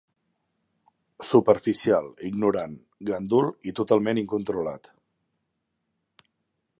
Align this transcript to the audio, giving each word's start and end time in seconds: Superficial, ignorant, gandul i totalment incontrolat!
Superficial, 1.27 2.07
ignorant, 2.31 2.73
gandul 3.11 3.51
i 3.73 3.77
totalment 3.81 4.23
incontrolat! 4.25 4.93